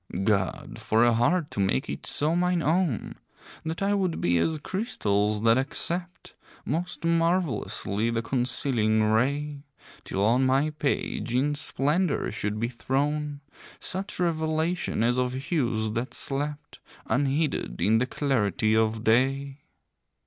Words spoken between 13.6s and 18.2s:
Such revelation as of hues that slept, Unheeded, in the